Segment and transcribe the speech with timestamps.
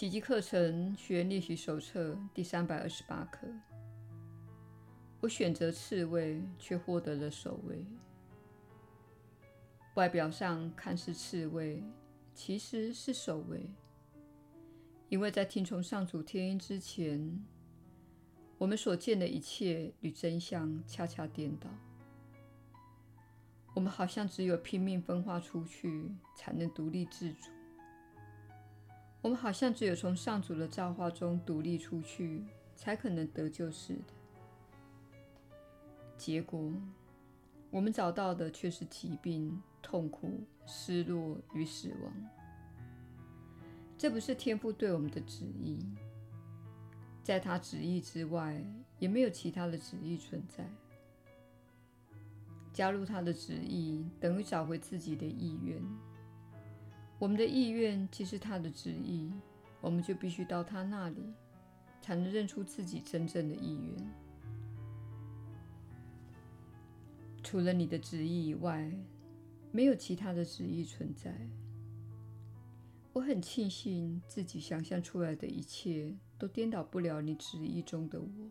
[0.00, 3.46] 奇迹课程学员练习手册第三百二十八课。
[5.20, 7.84] 我选择刺猬，却获得了首位。
[9.96, 11.84] 外表上看似刺猬，
[12.32, 13.68] 其实是首位。
[15.10, 17.38] 因为在听从上主天音之前，
[18.56, 21.68] 我们所见的一切与真相恰恰颠倒。
[23.74, 27.50] 我们好像只有拼命分化出去，才能独立自主。
[29.22, 32.42] 我们好像只有从上主的造化中独立出去，
[32.74, 34.14] 才可能得救似的。
[36.16, 36.72] 结果，
[37.70, 42.12] 我们找到的却是疾病、痛苦、失落与死亡。
[43.98, 45.84] 这不是天父对我们的旨意，
[47.22, 48.64] 在他旨意之外，
[48.98, 50.66] 也没有其他的旨意存在。
[52.72, 55.82] 加入他的旨意，等于找回自己的意愿。
[57.20, 59.30] 我们的意愿既是他的旨意，
[59.82, 61.34] 我们就必须到他那里，
[62.00, 64.10] 才能认出自己真正的意愿。
[67.42, 68.90] 除了你的旨意以外，
[69.70, 71.30] 没有其他的旨意存在。
[73.12, 78.50] 我很庆幸自己想象出来的一切都颠倒不了你旨意中的我。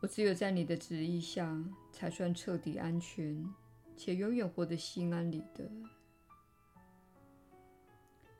[0.00, 3.48] 我只有在你的旨意下，才算彻底安全，
[3.96, 5.70] 且永远活得心安理得。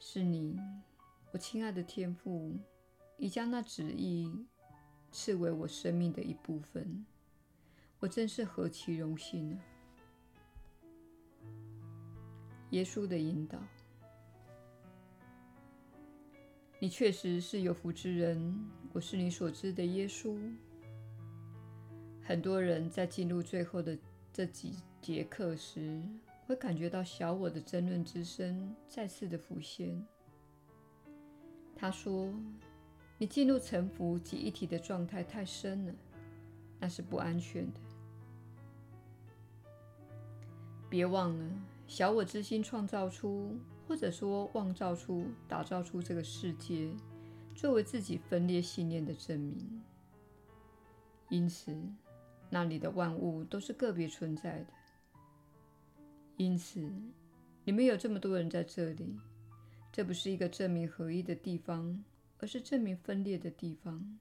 [0.09, 0.57] 是你，
[1.33, 2.57] 我亲爱的天父，
[3.19, 4.47] 已将那旨意
[5.11, 7.05] 赐为我生命的一部分。
[7.99, 9.59] 我真是何其荣幸啊！
[12.71, 13.59] 耶稣的引导。
[16.79, 18.57] 你确实是有福之人，
[18.93, 20.39] 我是你所知的耶稣。
[22.23, 23.99] 很多人在进入最后的
[24.33, 26.01] 这几节课时，
[26.47, 30.07] 会感觉到小我的争论之声再次的浮现。
[31.75, 32.33] 他说
[33.19, 35.95] ：“你进入臣服及一体的状态太深了，
[36.79, 37.81] 那是不安全的。”
[40.89, 41.45] 别忘了，
[41.87, 43.59] 小我之心创造出。
[43.89, 46.91] 或者说，妄造出、打造出这个世界，
[47.55, 49.81] 作为自己分裂信念的证明。
[51.29, 51.73] 因此，
[52.51, 54.67] 那里的万物都是个别存在的。
[56.37, 56.91] 因此，
[57.65, 59.19] 你们有这么多人在这里，
[59.91, 62.05] 这不是一个证明合一的地方，
[62.39, 64.19] 而是证明分裂的地方。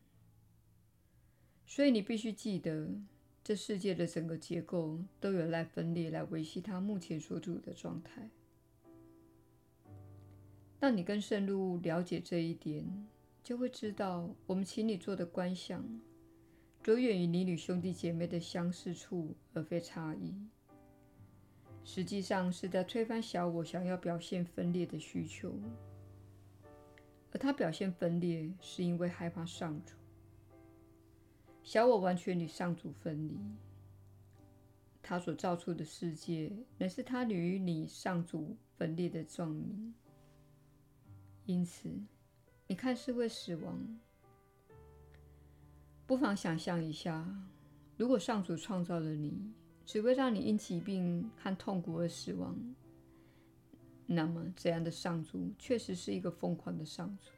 [1.65, 2.89] 所以，你必须记得，
[3.43, 8.29] 这世界的整个结构都有赖分裂来维系它目前所处的状态。
[10.79, 13.07] 当你更深入了解这一点，
[13.43, 15.83] 就会知道，我们请你做的观想，
[16.81, 20.33] 着眼于你与兄弟姐妹的相似处，而非差异。
[21.85, 25.53] 实际上是在推翻小我想要表现分裂的需求，
[27.31, 29.93] 而他表现分裂，是因为害怕上主。
[31.61, 33.37] 小我完全与上主分离，
[35.01, 39.93] 他所造出的世界，乃是他与你上主分裂的状名。
[41.45, 41.87] 因此，
[42.65, 43.99] 你看是会死亡，
[46.07, 47.23] 不妨想象一下：
[47.95, 49.53] 如果上主创造了你，
[49.85, 52.57] 只会让你因疾病和痛苦而死亡，
[54.07, 57.29] 那么这样的上主确实是一个疯狂的上主。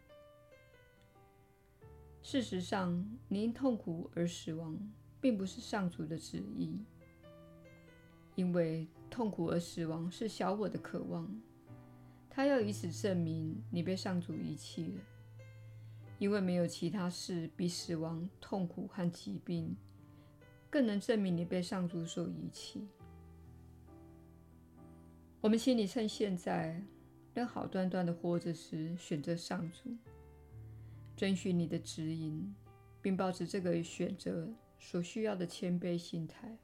[2.23, 4.77] 事实上，你因痛苦而死亡，
[5.19, 6.77] 并不是上主的旨意，
[8.35, 11.29] 因为痛苦而死亡是小我的渴望。
[12.29, 15.01] 他要以此证明你被上主遗弃了，
[16.19, 19.75] 因为没有其他事比死亡、痛苦和疾病
[20.69, 22.88] 更能证明你被上主所遗弃。
[25.39, 26.83] 我们请你趁现在
[27.33, 29.95] 仍好端端的活着时，选择上主，
[31.16, 32.53] 遵循你的指引，
[33.01, 36.57] 并抱持这个选择所需要的谦卑心态。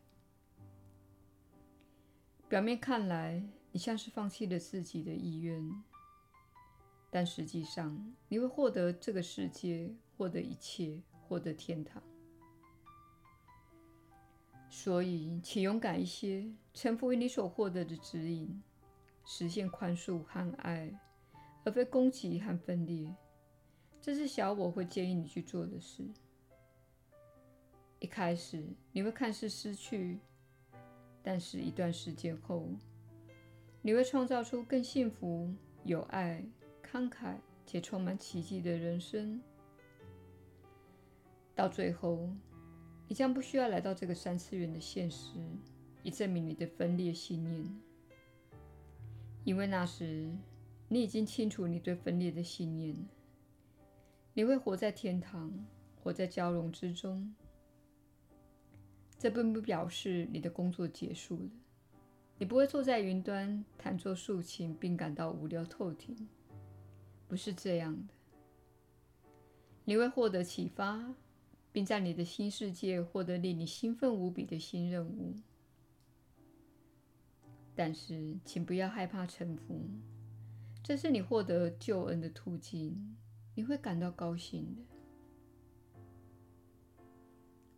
[2.50, 5.84] 表面看来，你像是放弃了自己的意愿，
[7.10, 12.04] 但实际上你会获得这个世界，获得一切，获得天堂。
[14.76, 18.60] 所以，请勇敢一些，臣服于你所获得的指引，
[19.24, 20.92] 实现宽恕和爱，
[21.64, 23.16] 而非攻击和分裂。
[24.02, 26.04] 这是小我会建议你去做的事。
[28.00, 30.18] 一开始你会看似失去，
[31.22, 32.68] 但是一段时间后，
[33.84, 35.54] 你会创造出更幸福、
[35.84, 36.44] 有爱、
[36.84, 39.40] 慷慨且充满奇迹的人生。
[41.54, 42.28] 到最后，
[43.14, 45.38] 你将不需要来到这个三次元的现实，
[46.02, 47.64] 以证明你的分裂信念，
[49.44, 50.32] 因为那时
[50.88, 52.96] 你已经清楚你对分裂的信念。
[54.34, 55.54] 你会活在天堂，
[56.02, 57.32] 活在交融之中。
[59.20, 61.52] 这并不表示你的工作结束了。
[62.40, 66.28] 你不会坐在云端弹奏竖琴，并感到无聊透顶。
[67.28, 68.14] 不是这样的。
[69.86, 71.14] 你会获得启发，
[71.74, 75.36] 并在你的新世界获得令你兴奋无比的新任务。
[77.76, 79.82] 但是，请不要害怕臣服，
[80.84, 83.18] 这是你获得救恩的途径。
[83.56, 84.82] 你会感到高兴的。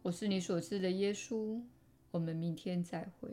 [0.01, 1.61] 我是你所知的耶稣。
[2.11, 3.29] 我们明天再会。